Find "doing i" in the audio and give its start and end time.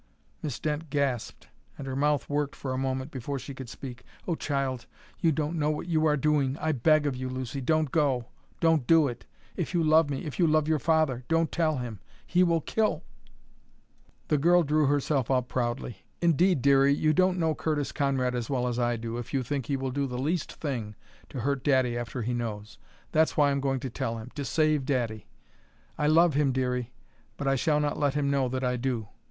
6.17-6.71